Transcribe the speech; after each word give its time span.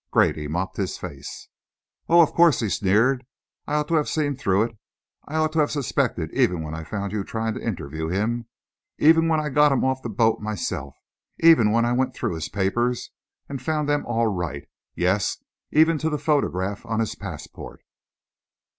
Grady 0.09 0.47
mopped 0.47 0.77
his 0.77 0.97
face. 0.97 1.47
"Oh, 2.09 2.21
of 2.23 2.33
course!" 2.33 2.59
he 2.59 2.69
sneered. 2.69 3.23
"I 3.67 3.75
ought 3.75 3.87
to 3.89 3.93
have 3.93 4.09
seen 4.09 4.35
through 4.35 4.63
it! 4.63 4.75
I 5.27 5.35
ought 5.35 5.53
to 5.53 5.59
have 5.59 5.69
suspected, 5.69 6.31
even 6.33 6.63
when 6.63 6.73
I 6.73 6.83
found 6.83 7.11
you 7.11 7.23
tryin' 7.23 7.53
to 7.53 7.61
interview 7.63 8.07
him; 8.07 8.47
even 8.97 9.27
when 9.27 9.39
I 9.39 9.49
got 9.49 9.71
him 9.71 9.85
off 9.85 10.01
the 10.01 10.09
boat 10.09 10.39
myself; 10.39 10.95
even 11.39 11.71
when 11.71 11.85
I 11.85 11.91
went 11.93 12.15
through 12.15 12.33
his 12.33 12.49
papers 12.49 13.11
and 13.47 13.61
found 13.61 13.87
them 13.87 14.03
all 14.07 14.25
right 14.25 14.67
yes, 14.95 15.37
even 15.69 15.99
to 15.99 16.09
the 16.09 16.17
photograph 16.17 16.83
on 16.83 16.99
his 16.99 17.13
passport! 17.13 17.83